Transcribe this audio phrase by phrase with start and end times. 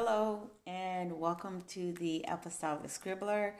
[0.00, 3.54] Hello, and welcome to the Apostolic Scribbler.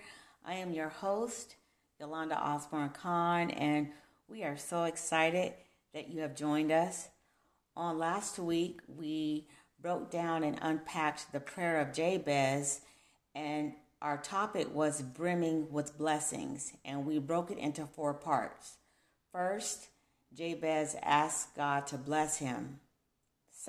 [0.45, 1.57] I am your host,
[1.99, 3.88] Yolanda Osborne Khan, and
[4.29, 5.55] we are so excited
[5.95, 7.09] that you have joined us.
[7.77, 9.48] On last week, we
[9.80, 12.82] broke down and unpacked the prayer of Jabez,
[13.34, 18.77] and our topic was brimming with blessings, and we broke it into four parts.
[19.32, 19.89] First,
[20.32, 22.79] Jabez asked God to bless him.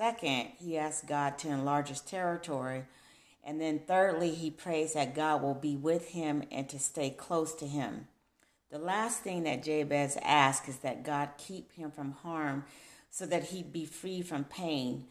[0.00, 2.84] Second, he asked God to enlarge his territory.
[3.44, 7.54] And then thirdly, he prays that God will be with him and to stay close
[7.56, 8.06] to him.
[8.70, 12.64] The last thing that Jabez asks is that God keep him from harm
[13.10, 15.04] so that he'd be free from pain.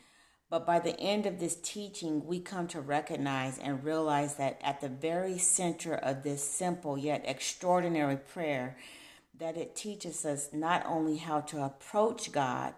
[0.50, 4.82] But by the end of this teaching, we come to recognize and realize that at
[4.82, 8.76] the very center of this simple yet extraordinary prayer,
[9.38, 12.74] that it teaches us not only how to approach God,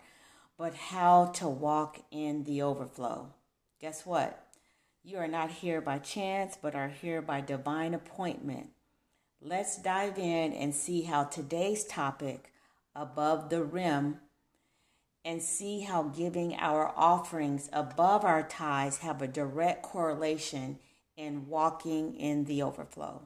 [0.62, 3.34] but how to walk in the overflow.
[3.80, 4.46] Guess what?
[5.04, 8.70] You are not here by chance, but are here by divine appointment.
[9.42, 12.54] Let's dive in and see how today's topic,
[12.96, 14.20] above the rim,
[15.26, 20.78] and see how giving our offerings above our tithes have a direct correlation
[21.18, 23.24] in walking in the overflow.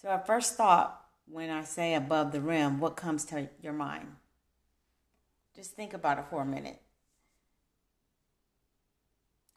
[0.00, 4.06] So, our first thought when I say above the rim, what comes to your mind?
[5.54, 6.80] Just think about it for a minute.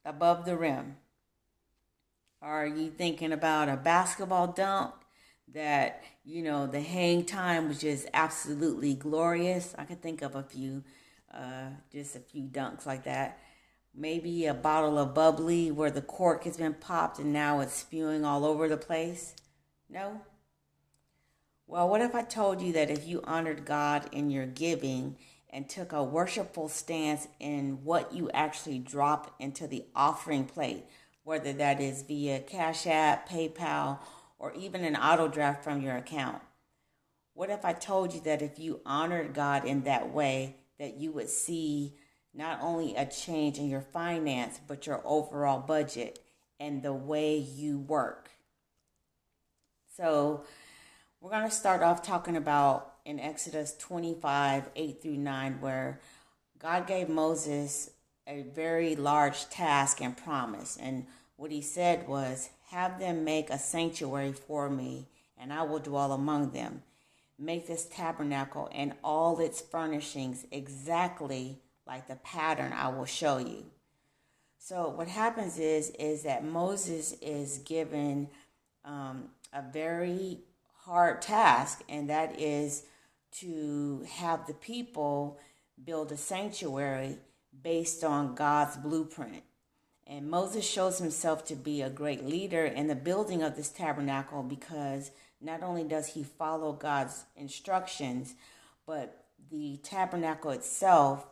[0.06, 0.98] Above the rim.
[2.42, 4.94] Are you thinking about a basketball dunk
[5.54, 9.74] that, you know, the hang time was just absolutely glorious?
[9.78, 10.84] I could think of a few,
[11.34, 13.40] uh, just a few dunks like that.
[13.96, 18.26] Maybe a bottle of bubbly where the cork has been popped and now it's spewing
[18.26, 19.36] all over the place?
[19.90, 20.20] No?
[21.68, 25.16] Well, what if I told you that if you honored God in your giving,
[25.54, 30.84] and took a worshipful stance in what you actually drop into the offering plate,
[31.24, 34.00] whether that is via Cash App, PayPal,
[34.40, 36.42] or even an auto draft from your account.
[37.36, 41.12] What if I told you that if you honored God in that way, that you
[41.12, 41.94] would see
[42.34, 46.18] not only a change in your finance, but your overall budget
[46.60, 48.32] and the way you work?
[49.96, 50.46] So,
[51.22, 56.00] we're going to start off talking about in Exodus 25 8 through 9, where
[56.60, 57.92] God gave Moses
[58.26, 60.78] a very large task and promise.
[60.78, 61.06] And
[61.36, 66.14] what he said was, Have them make a sanctuary for me, and I will dwell
[66.14, 66.84] among them.
[67.38, 73.66] Make this tabernacle and all its furnishings exactly like the pattern I will show you.
[74.58, 78.30] So what happens is is that Moses is given
[78.86, 80.40] um, a very
[80.86, 82.84] hard task, and that is
[83.40, 85.40] to have the people
[85.84, 87.18] build a sanctuary
[87.62, 89.44] based on God's blueprint.
[90.06, 94.44] And Moses shows himself to be a great leader in the building of this tabernacle
[94.44, 95.12] because
[95.42, 98.36] not only does he follow God's instructions,
[98.86, 101.26] but the tabernacle itself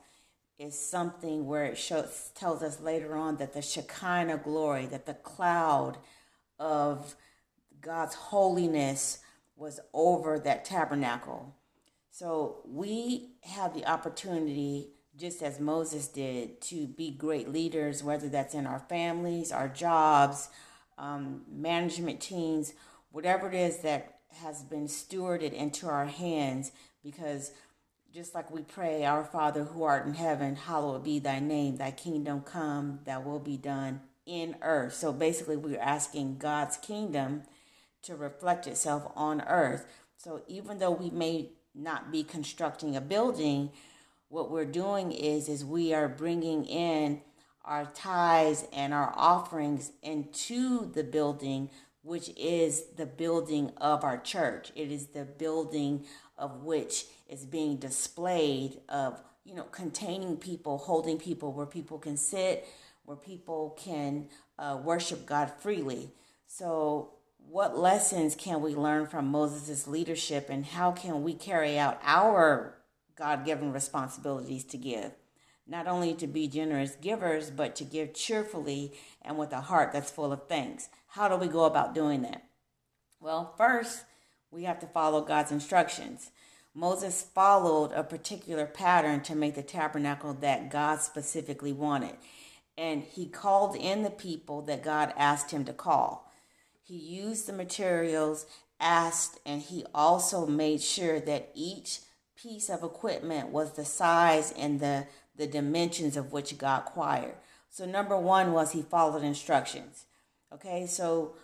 [0.57, 5.16] is something where it shows, tells us later on that the Shekinah glory, that the
[5.16, 5.97] cloud
[6.59, 7.16] of
[7.81, 9.19] God's holiness
[9.56, 11.56] was over that tabernacle.
[12.13, 18.53] So we have the opportunity, just as Moses did, to be great leaders, whether that's
[18.53, 20.50] in our families, our jobs,
[20.97, 22.73] um, management teams,
[23.11, 27.51] whatever it is that has been stewarded into our hands, because
[28.13, 31.91] just like we pray, Our Father who art in heaven, hallowed be thy name, thy
[31.91, 34.95] kingdom come, thy will be done in earth.
[34.95, 37.44] So basically, we're asking God's kingdom
[38.03, 39.85] to reflect itself on earth.
[40.17, 43.71] So even though we may not be constructing a building,
[44.29, 47.21] what we're doing is is we are bringing in
[47.63, 51.69] our tithes and our offerings into the building
[52.03, 54.71] which is the building of our church.
[54.75, 56.05] It is the building
[56.37, 62.17] of which is being displayed of you know containing people holding people where people can
[62.17, 62.67] sit
[63.05, 64.27] where people can
[64.59, 66.09] uh, worship god freely.
[66.47, 67.13] So
[67.51, 72.77] what lessons can we learn from Moses' leadership and how can we carry out our
[73.18, 75.12] God given responsibilities to give?
[75.68, 80.09] Not only to be generous givers, but to give cheerfully and with a heart that's
[80.09, 80.88] full of thanks.
[81.07, 82.45] How do we go about doing that?
[83.19, 84.06] Well, first,
[84.50, 86.31] we have to follow God's instructions.
[86.74, 92.15] Moses followed a particular pattern to make the tabernacle that God specifically wanted.
[92.77, 96.31] And he called in the people that God asked him to call.
[96.83, 98.45] He used the materials
[98.80, 102.00] asked, and he also made sure that each
[102.36, 105.06] piece of equipment was the size and the,
[105.36, 107.36] the dimensions of which God required.
[107.69, 110.06] So, number one was he followed instructions.
[110.54, 111.36] Okay, so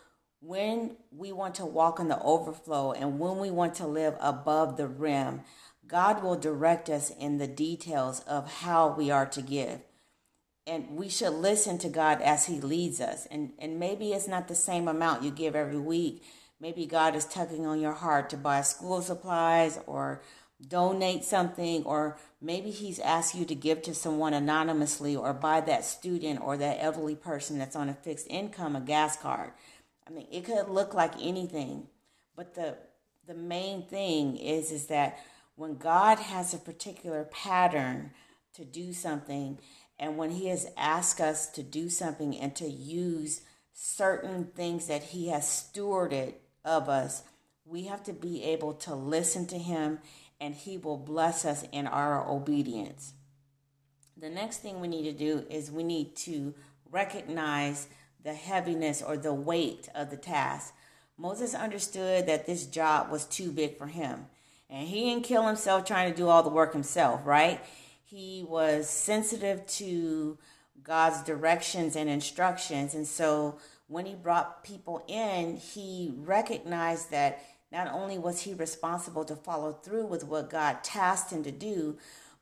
[0.41, 4.75] when we want to walk in the overflow and when we want to live above
[4.75, 5.41] the rim,
[5.87, 9.79] God will direct us in the details of how we are to give.
[10.67, 13.25] And we should listen to God as He leads us.
[13.31, 16.23] And, and maybe it's not the same amount you give every week.
[16.59, 20.21] Maybe God is tugging on your heart to buy school supplies or
[20.67, 25.85] donate something, or maybe He's asked you to give to someone anonymously or buy that
[25.85, 29.51] student or that elderly person that's on a fixed income a gas card.
[30.07, 31.87] I mean, it could look like anything,
[32.35, 32.77] but the
[33.27, 35.19] the main thing is is that
[35.55, 38.11] when God has a particular pattern
[38.53, 39.59] to do something,
[39.99, 43.41] and when He has asked us to do something and to use
[43.73, 46.33] certain things that He has stewarded
[46.63, 47.23] of us,
[47.65, 49.99] we have to be able to listen to Him
[50.39, 53.13] and He will bless us in our obedience.
[54.19, 56.53] The next thing we need to do is we need to
[56.91, 57.87] recognize
[58.23, 60.73] the heaviness or the weight of the task.
[61.17, 64.25] Moses understood that this job was too big for him.
[64.69, 67.61] And he didn't kill himself trying to do all the work himself, right?
[68.09, 70.37] He was sensitive to
[70.81, 72.95] God's directions and instructions.
[72.95, 79.25] And so when he brought people in, he recognized that not only was he responsible
[79.25, 81.97] to follow through with what God tasked him to do,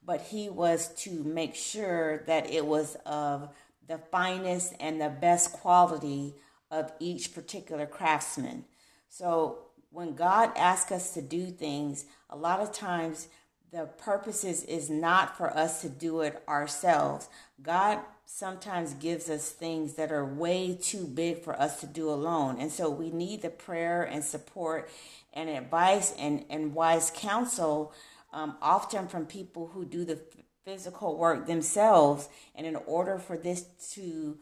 [0.05, 3.49] but he was to make sure that it was of
[3.87, 6.35] the finest and the best quality
[6.69, 8.65] of each particular craftsman.
[9.09, 13.29] So when God asks us to do things, a lot of times
[13.75, 17.27] the purpose is, is not for us to do it ourselves.
[17.61, 22.55] God sometimes gives us things that are way too big for us to do alone.
[22.57, 24.89] And so we need the prayer and support
[25.33, 27.93] and advice and, and wise counsel,
[28.31, 30.19] um, often from people who do the
[30.63, 32.29] physical work themselves.
[32.55, 34.37] And in order for this to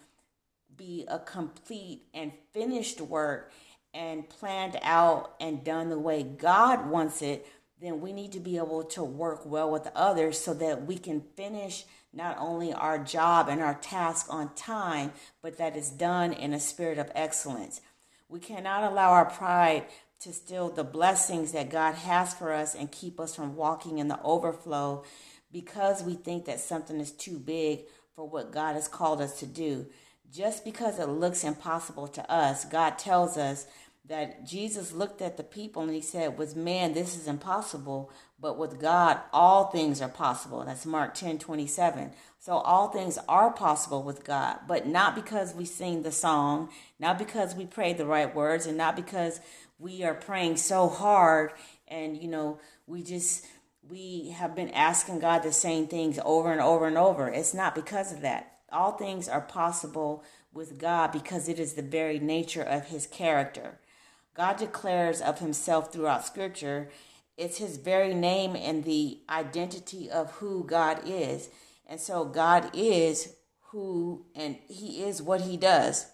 [0.77, 3.51] be a complete and finished work,
[3.95, 7.47] and planned out and done the way God wants it,
[7.83, 11.21] then we need to be able to work well with others so that we can
[11.35, 11.83] finish
[12.13, 16.59] not only our job and our task on time, but that is done in a
[16.59, 17.81] spirit of excellence.
[18.29, 19.85] We cannot allow our pride
[20.21, 24.07] to steal the blessings that God has for us and keep us from walking in
[24.07, 25.03] the overflow
[25.51, 27.81] because we think that something is too big
[28.15, 29.87] for what God has called us to do.
[30.31, 33.67] Just because it looks impossible to us, God tells us
[34.05, 38.57] that Jesus looked at the people and he said, With man, this is impossible, but
[38.57, 40.63] with God, all things are possible.
[40.65, 42.11] That's Mark 10 27.
[42.39, 46.69] So all things are possible with God, but not because we sing the song,
[46.99, 49.39] not because we pray the right words, and not because
[49.79, 51.53] we are praying so hard
[51.87, 53.45] and, you know, we just
[53.89, 57.27] we have been asking God the same things over and over and over.
[57.29, 58.59] It's not because of that.
[58.71, 60.23] All things are possible
[60.53, 63.79] with God because it is the very nature of his character.
[64.35, 66.89] God declares of himself throughout scripture.
[67.37, 71.49] It's his very name and the identity of who God is.
[71.87, 73.33] And so God is
[73.69, 76.07] who and he is what he does.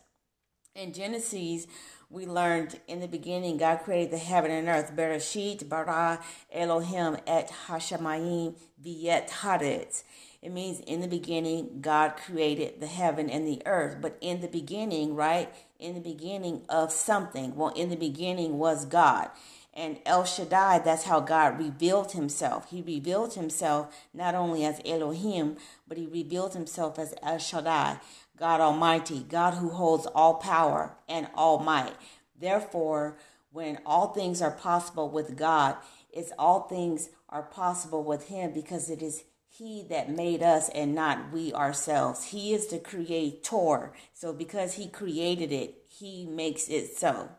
[0.76, 1.68] In Genesis,
[2.10, 4.94] we learned in the beginning God created the heaven and earth.
[4.96, 6.20] Bereshit bara
[6.52, 10.04] Elohim et hashamayim v'et haretz.
[10.42, 13.98] It means in the beginning, God created the heaven and the earth.
[14.02, 15.54] But in the beginning, right?
[15.80, 17.56] In the beginning of something.
[17.56, 19.30] Well, in the beginning was God.
[19.74, 22.70] And El Shaddai, that's how God revealed himself.
[22.70, 25.56] He revealed himself not only as Elohim,
[25.88, 28.00] but he revealed himself as El Shaddai,
[28.38, 31.96] God Almighty, God who holds all power and all might.
[32.38, 33.18] Therefore,
[33.52, 35.78] when all things are possible with God,
[36.12, 39.24] it's all things are possible with him because it is
[39.60, 42.24] he that made us and not we ourselves.
[42.24, 43.92] He is the creator.
[44.14, 47.30] So because he created it, he makes it so.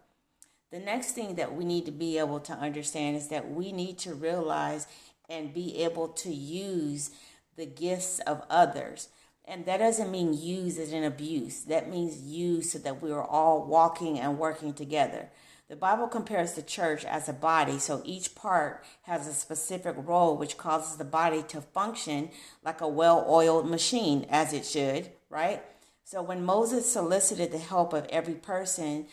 [0.71, 3.99] The next thing that we need to be able to understand is that we need
[4.01, 4.87] to realize
[5.31, 7.11] and be able to use
[7.57, 9.09] the gifts of others.
[9.47, 11.63] And that doesn't mean use as an abuse.
[11.63, 15.31] That means use so that we are all walking and working together.
[15.71, 20.37] The Bible compares the church as a body, so each part has a specific role
[20.37, 22.31] which causes the body to function
[22.65, 25.63] like a well oiled machine, as it should, right?
[26.03, 29.07] So when Moses solicited the help of every person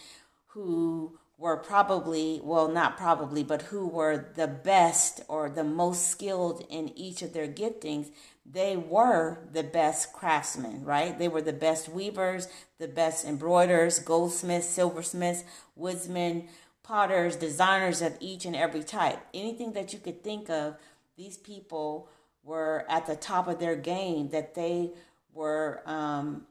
[0.48, 6.66] who were probably, well, not probably, but who were the best or the most skilled
[6.72, 8.10] in each of their giftings,
[8.50, 11.18] they were the best craftsmen, right?
[11.18, 12.48] They were the best weavers,
[12.80, 15.44] the best embroiderers, goldsmiths, silversmiths,
[15.76, 16.48] woodsmen,
[16.82, 19.20] potters, designers of each and every type.
[19.34, 20.78] Anything that you could think of,
[21.18, 22.08] these people
[22.44, 24.92] were at the top of their game, that they
[25.34, 26.48] were um,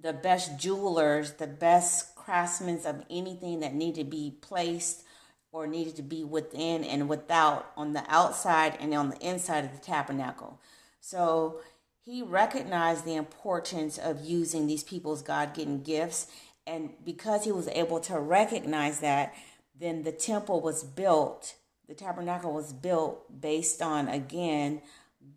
[0.00, 5.04] the best jewelers, the best craftsmen of anything that need to be placed
[5.52, 9.72] or needed to be within and without on the outside and on the inside of
[9.72, 10.58] the tabernacle.
[11.02, 11.60] So
[12.00, 16.28] he recognized the importance of using these people's God given gifts.
[16.66, 19.34] And because he was able to recognize that,
[19.78, 21.56] then the temple was built,
[21.88, 24.80] the tabernacle was built based on, again,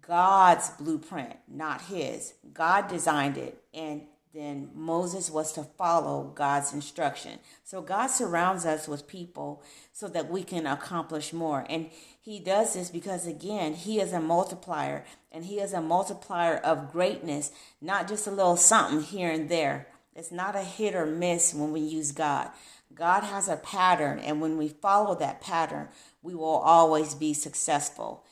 [0.02, 2.36] God's blueprint, not his.
[2.54, 4.04] God designed it, and
[4.36, 7.40] then Moses was to follow God's instruction.
[7.64, 9.64] So God surrounds us with people
[9.94, 11.66] so that we can accomplish more.
[11.70, 11.90] And
[12.20, 16.92] he does this because, again, he is a multiplier, and he is a multiplier of
[16.92, 17.52] greatness,
[17.82, 19.88] not just a little something here and there.
[20.14, 22.50] It's not a hit or miss when we use God.
[22.94, 25.88] God has a pattern, and when we follow that pattern,
[26.22, 28.26] we will always be successful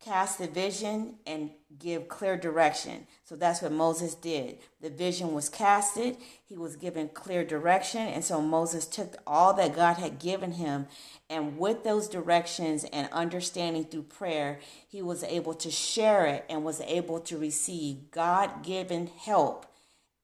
[0.00, 3.06] cast the vision and give clear direction.
[3.24, 4.58] So that's what Moses did.
[4.80, 8.02] The vision was casted, he was given clear direction.
[8.02, 10.86] And so Moses took all that God had given him,
[11.28, 16.64] and with those directions and understanding through prayer, he was able to share it and
[16.64, 19.66] was able to receive God given help.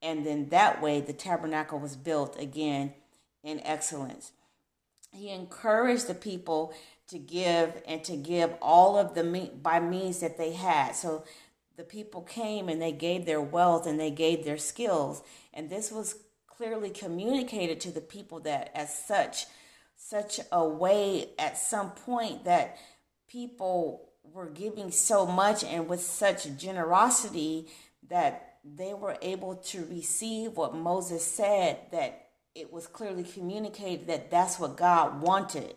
[0.01, 2.95] And then that way, the tabernacle was built again
[3.43, 4.33] in excellence.
[5.13, 6.73] He encouraged the people
[7.13, 10.93] to give and to give all of the by means that they had.
[10.93, 11.25] So
[11.77, 15.93] the people came and they gave their wealth and they gave their skills, and this
[15.93, 16.17] was
[16.47, 19.47] clearly communicated to the people that as such
[19.95, 22.77] such a way at some point that
[23.29, 27.69] people were giving so much and with such generosity
[28.09, 34.31] that they were able to receive what Moses said that it was clearly communicated that
[34.31, 35.75] that's what God wanted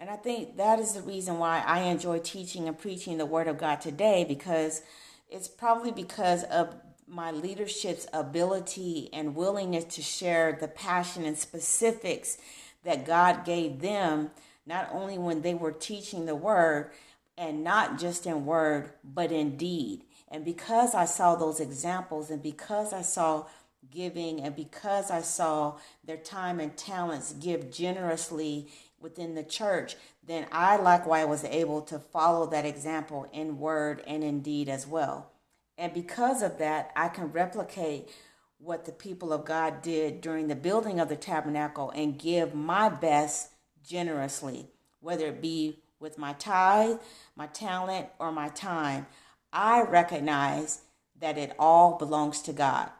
[0.00, 3.48] and I think that is the reason why I enjoy teaching and preaching the Word
[3.48, 4.80] of God today because
[5.28, 6.74] it's probably because of
[7.06, 12.38] my leadership's ability and willingness to share the passion and specifics
[12.82, 14.30] that God gave them,
[14.64, 16.92] not only when they were teaching the Word,
[17.36, 20.04] and not just in word, but in deed.
[20.28, 23.46] And because I saw those examples, and because I saw
[23.90, 28.68] giving, and because I saw their time and talents give generously
[29.00, 34.22] within the church, then I likewise was able to follow that example in word and
[34.22, 35.30] in deed as well.
[35.78, 38.10] And because of that, I can replicate
[38.58, 42.90] what the people of God did during the building of the tabernacle and give my
[42.90, 43.50] best
[43.82, 44.66] generously,
[45.00, 46.98] whether it be with my tithe,
[47.34, 49.06] my talent, or my time.
[49.52, 50.82] I recognize
[51.18, 52.90] that it all belongs to God.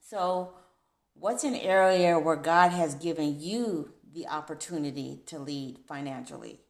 [0.00, 0.54] So,
[1.14, 6.60] what's an area where God has given you the opportunity to lead financially?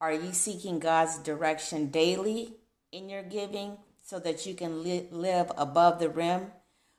[0.00, 2.54] Are you seeking God's direction daily
[2.92, 6.52] in your giving so that you can li- live above the rim,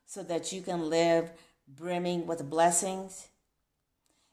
[0.05, 1.31] so that you can live
[1.67, 3.27] brimming with blessings?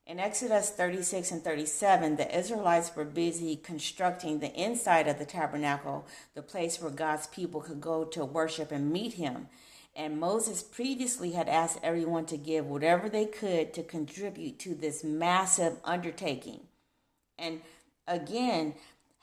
[0.06, 6.06] In Exodus 36 and 37, the Israelites were busy constructing the inside of the tabernacle,
[6.34, 9.48] the place where God's people could go to worship and meet Him.
[9.96, 15.04] And Moses previously had asked everyone to give whatever they could to contribute to this
[15.04, 16.60] massive undertaking.
[17.38, 17.60] And
[18.08, 18.74] again,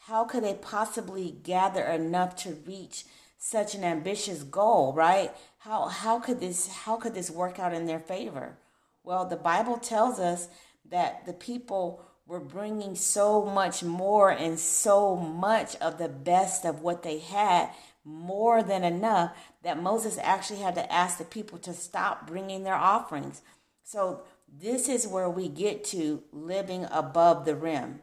[0.05, 3.05] how could they possibly gather enough to reach
[3.37, 5.31] such an ambitious goal, right?
[5.59, 8.57] How how could this how could this work out in their favor?
[9.03, 10.47] Well, the Bible tells us
[10.89, 16.81] that the people were bringing so much more and so much of the best of
[16.81, 17.69] what they had
[18.03, 19.31] more than enough
[19.63, 23.41] that Moses actually had to ask the people to stop bringing their offerings.
[23.83, 24.21] So,
[24.53, 28.01] this is where we get to living above the rim.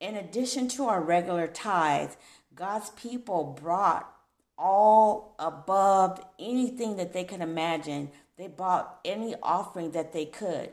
[0.00, 2.16] In addition to our regular tithes,
[2.54, 4.12] God's people brought
[4.58, 8.10] all above anything that they could imagine.
[8.36, 10.70] They brought any offering that they could.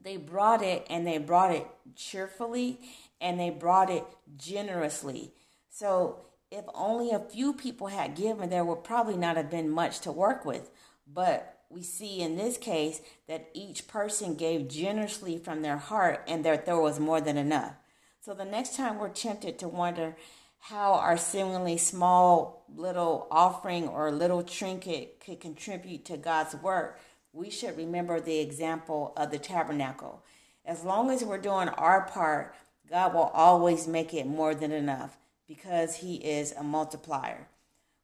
[0.00, 2.78] They brought it and they brought it cheerfully
[3.20, 4.04] and they brought it
[4.36, 5.32] generously.
[5.68, 6.20] So
[6.56, 10.10] if only a few people had given, there would probably not have been much to
[10.10, 10.70] work with.
[11.06, 16.44] But we see in this case that each person gave generously from their heart and
[16.46, 17.74] that there was more than enough.
[18.22, 20.16] So the next time we're tempted to wonder
[20.58, 26.98] how our seemingly small little offering or little trinket could contribute to God's work,
[27.34, 30.24] we should remember the example of the tabernacle.
[30.64, 32.54] As long as we're doing our part,
[32.90, 37.48] God will always make it more than enough because he is a multiplier.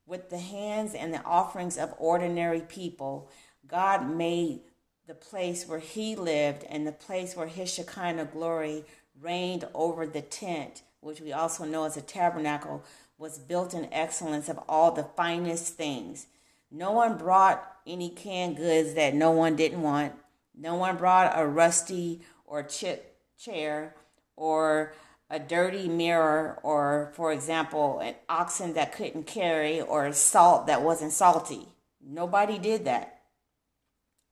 [0.06, 3.30] With the hands and the offerings of ordinary people,
[3.66, 4.60] God made
[5.06, 8.84] the place where he lived and the place where his Shekinah glory
[9.20, 12.84] reigned over the tent, which we also know as a tabernacle,
[13.18, 16.26] was built in excellence of all the finest things.
[16.70, 20.14] No one brought any canned goods that no one didn't want.
[20.54, 23.94] No one brought a rusty or chip chair
[24.36, 24.94] or
[25.32, 31.10] a dirty mirror or, for example, an oxen that couldn't carry or salt that wasn't
[31.10, 31.66] salty.
[32.04, 33.22] Nobody did that.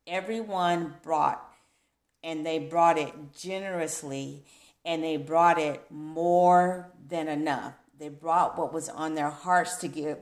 [0.06, 1.42] Everyone brought,
[2.22, 4.44] and they brought it generously,
[4.84, 7.72] and they brought it more than enough.
[7.98, 10.18] They brought what was on their hearts to give,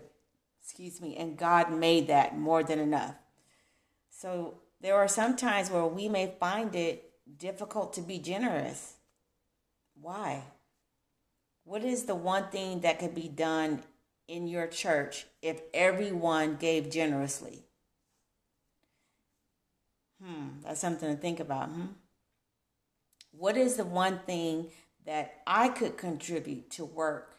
[0.62, 3.16] excuse me, and God made that more than enough.
[4.10, 8.94] So there are some times where we may find it difficult to be generous.
[10.00, 10.44] Why?
[11.68, 13.82] What is the one thing that could be done
[14.26, 17.62] in your church if everyone gave generously?
[20.24, 21.68] Hmm, that's something to think about.
[21.68, 21.88] Hmm?
[23.32, 24.70] What is the one thing
[25.04, 27.34] that I could contribute to work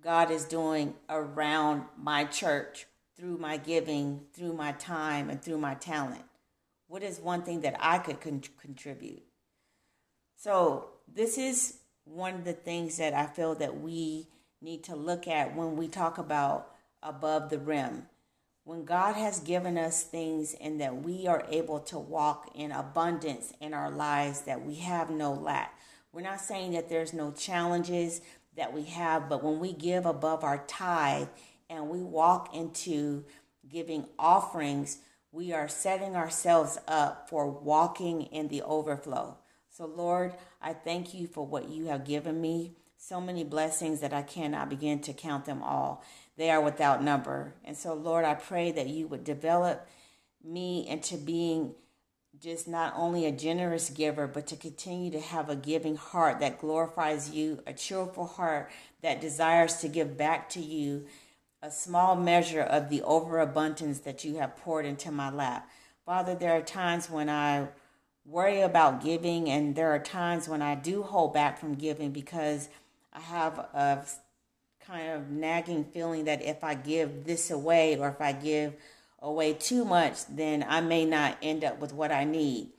[0.00, 2.86] God is doing around my church
[3.16, 6.24] through my giving, through my time, and through my talent?
[6.88, 9.22] What is one thing that I could con- contribute?
[10.34, 14.28] So, this is one of the things that I feel that we
[14.60, 18.06] need to look at when we talk about above the rim.
[18.64, 23.52] When God has given us things and that we are able to walk in abundance
[23.60, 25.78] in our lives, that we have no lack.
[26.12, 28.20] We're not saying that there's no challenges,
[28.56, 31.28] that we have, but when we give above our tithe
[31.68, 33.24] and we walk into
[33.68, 34.98] giving offerings,
[35.32, 39.36] we are setting ourselves up for walking in the overflow.
[39.80, 42.72] So, Lord, I thank you for what you have given me.
[42.98, 46.04] So many blessings that I cannot begin to count them all.
[46.36, 47.54] They are without number.
[47.64, 49.88] And so, Lord, I pray that you would develop
[50.44, 51.76] me into being
[52.38, 56.60] just not only a generous giver, but to continue to have a giving heart that
[56.60, 58.70] glorifies you, a cheerful heart
[59.00, 61.06] that desires to give back to you
[61.62, 65.70] a small measure of the overabundance that you have poured into my lap.
[66.04, 67.68] Father, there are times when I
[68.24, 72.68] worry about giving, and there are times when I do hold back from giving because
[73.12, 74.04] I have a
[74.80, 78.74] kind of nagging feeling that if I give this away or if I give
[79.20, 82.70] away too much, then I may not end up with what I need.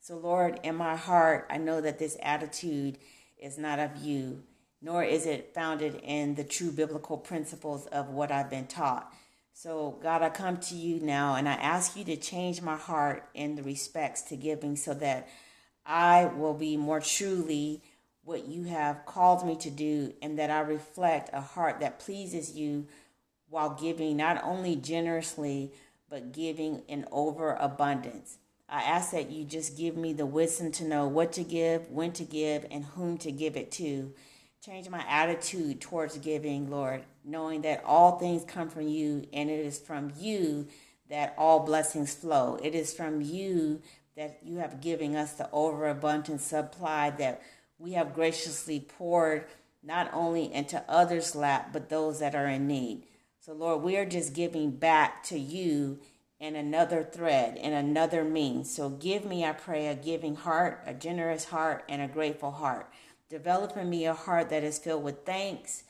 [0.00, 2.98] So, Lord, in my heart, I know that this attitude
[3.38, 4.42] is not of you,
[4.80, 9.12] nor is it founded in the true biblical principles of what I've been taught.
[9.58, 13.26] So, God, I come to you now and I ask you to change my heart
[13.32, 15.28] in the respects to giving so that
[15.86, 17.82] I will be more truly
[18.22, 22.54] what you have called me to do and that I reflect a heart that pleases
[22.54, 22.86] you
[23.48, 25.72] while giving not only generously,
[26.10, 28.36] but giving in overabundance.
[28.68, 32.12] I ask that you just give me the wisdom to know what to give, when
[32.12, 34.12] to give, and whom to give it to.
[34.64, 39.64] Change my attitude towards giving, Lord, knowing that all things come from you and it
[39.64, 40.66] is from you
[41.08, 42.58] that all blessings flow.
[42.62, 43.80] It is from you
[44.16, 47.42] that you have given us the overabundant supply that
[47.78, 49.46] we have graciously poured
[49.82, 53.04] not only into others' lap, but those that are in need.
[53.40, 56.00] So, Lord, we are just giving back to you
[56.40, 58.74] in another thread, in another means.
[58.74, 62.90] So, give me, I pray, a giving heart, a generous heart, and a grateful heart.
[63.28, 65.82] Develop in me a heart that is filled with thanks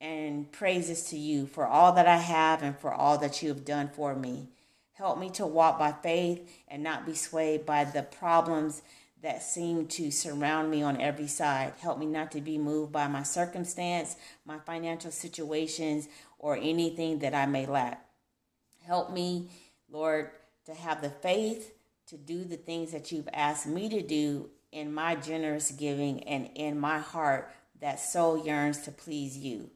[0.00, 3.64] and praises to you for all that I have and for all that you have
[3.64, 4.48] done for me.
[4.92, 8.82] Help me to walk by faith and not be swayed by the problems
[9.22, 11.72] that seem to surround me on every side.
[11.80, 17.34] Help me not to be moved by my circumstance, my financial situations, or anything that
[17.34, 18.04] I may lack.
[18.86, 19.48] Help me,
[19.90, 20.30] Lord,
[20.66, 21.72] to have the faith
[22.06, 26.50] to do the things that you've asked me to do in my generous giving and
[26.54, 29.70] in my heart that so yearns to please you.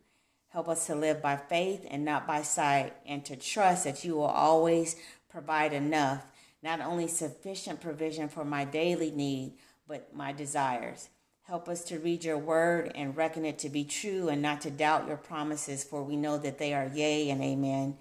[0.50, 4.14] Help us to live by faith and not by sight, and to trust that you
[4.14, 4.96] will always
[5.30, 6.26] provide enough,
[6.62, 9.54] not only sufficient provision for my daily need,
[9.88, 11.08] but my desires.
[11.44, 14.70] Help us to read your word and reckon it to be true and not to
[14.70, 17.96] doubt your promises, for we know that they are yea and amen.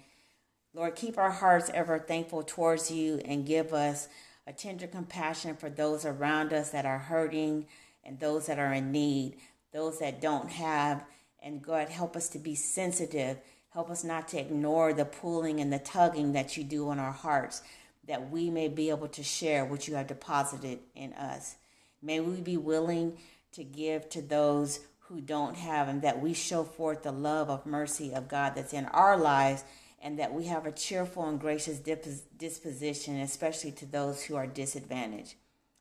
[0.74, 4.08] Lord, keep our hearts ever thankful towards you and give us
[4.46, 7.66] a tender compassion for those around us that are hurting
[8.04, 9.36] and those that are in need,
[9.72, 11.04] those that don't have.
[11.42, 13.38] And God, help us to be sensitive.
[13.70, 17.12] Help us not to ignore the pulling and the tugging that you do on our
[17.12, 17.62] hearts,
[18.06, 21.56] that we may be able to share what you have deposited in us.
[22.02, 23.18] May we be willing
[23.52, 27.66] to give to those who don't have, and that we show forth the love of
[27.66, 29.64] mercy of God that's in our lives,
[30.00, 35.34] and that we have a cheerful and gracious disposition, especially to those who are disadvantaged.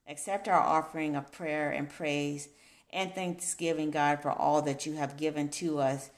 [0.07, 2.49] Accept our offering of prayer and praise
[2.91, 6.09] and thanksgiving, God, for all that you have given to us,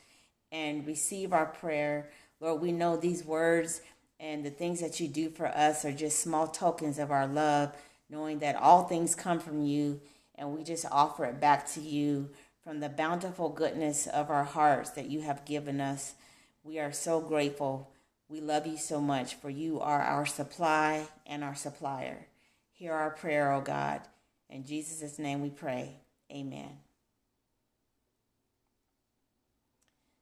[0.52, 2.10] and receive our prayer.
[2.40, 3.82] Lord, we know these words
[4.22, 7.76] And the things that you do for us are just small tokens of our love,
[8.08, 10.00] knowing that all things come from you
[10.36, 12.30] and we just offer it back to you
[12.64, 16.14] from the bountiful goodness of our hearts that you have given us.
[16.63, 17.91] We are so grateful.
[18.30, 22.28] We love you so much, for you are our supply and our supplier.
[22.71, 24.02] Hear our prayer, O oh God.
[24.50, 25.95] In Jesus' name we pray.
[26.32, 26.80] Amen.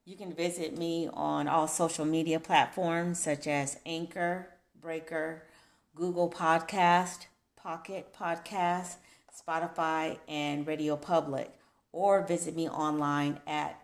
[0.06, 4.48] You can visit me on all social media platforms such as Anchor,
[4.80, 5.44] Breaker,
[5.94, 8.96] Google Podcast, Pocket Podcast,
[9.30, 11.52] Spotify, and Radio Public,
[11.92, 13.80] or visit me online at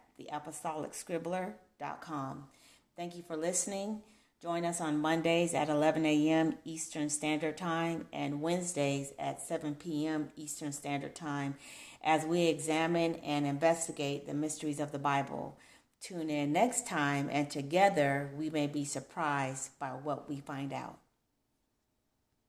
[2.95, 4.01] Thank you for listening.
[4.41, 6.55] Join us on Mondays at 11 a.m.
[6.63, 10.29] Eastern Standard Time and Wednesdays at 7 p.m.
[10.35, 11.55] Eastern Standard Time
[12.03, 15.57] as we examine and investigate the mysteries of the Bible.
[15.99, 20.99] Tune in next time, and together we may be surprised by what we find out.